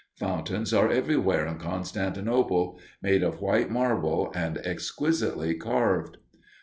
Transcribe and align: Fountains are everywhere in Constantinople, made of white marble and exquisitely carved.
Fountains 0.17 0.73
are 0.73 0.89
everywhere 0.89 1.45
in 1.45 1.59
Constantinople, 1.59 2.79
made 3.03 3.21
of 3.21 3.39
white 3.39 3.69
marble 3.69 4.31
and 4.33 4.57
exquisitely 4.65 5.53
carved. 5.53 6.17